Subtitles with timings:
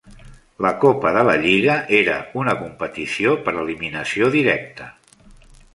[0.65, 4.91] La copa de la lliga era una competició per eliminació directa.